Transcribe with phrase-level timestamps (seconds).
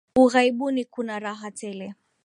[0.15, 1.95] Ughaibuni kuna raha tele